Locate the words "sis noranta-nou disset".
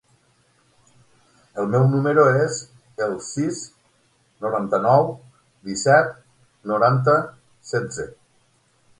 3.25-6.17